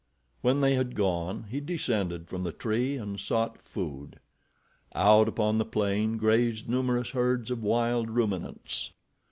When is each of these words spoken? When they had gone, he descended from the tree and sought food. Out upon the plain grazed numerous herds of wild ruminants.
When 0.41 0.61
they 0.61 0.73
had 0.73 0.95
gone, 0.95 1.43
he 1.51 1.59
descended 1.59 2.27
from 2.27 2.43
the 2.43 2.51
tree 2.51 2.95
and 2.97 3.19
sought 3.19 3.61
food. 3.61 4.19
Out 4.95 5.27
upon 5.27 5.59
the 5.59 5.63
plain 5.63 6.17
grazed 6.17 6.67
numerous 6.67 7.11
herds 7.11 7.51
of 7.51 7.61
wild 7.61 8.09
ruminants. 8.09 8.93